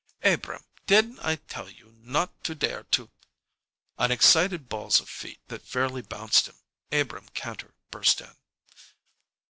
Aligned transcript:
"Abrahm, 0.23 0.63
didn't 0.87 1.19
I 1.19 1.35
tell 1.35 1.69
you 1.69 1.93
not 1.99 2.43
to 2.45 2.55
dare 2.55 2.85
to" 2.85 3.11
On 3.99 4.11
excited 4.11 4.67
balls 4.67 4.99
of 4.99 5.07
feet 5.07 5.41
that 5.49 5.61
fairly 5.61 6.01
bounced 6.01 6.47
him, 6.47 6.55
Abrahm 6.91 7.29
Kantor 7.35 7.75
burst 7.91 8.19
in. 8.21 8.35